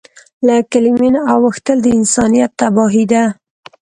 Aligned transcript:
له 0.47 0.55
کلیمې 0.71 1.09
نه 1.15 1.21
اوښتل 1.33 1.77
د 1.83 1.87
انسانیت 1.99 2.51
تباهي 2.59 3.05
ده. 3.11 3.23